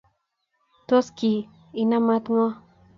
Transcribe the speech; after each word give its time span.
tos 0.87 1.07
ki 1.17 1.31
inaamta 1.81 2.29
ng'o? 2.33 2.47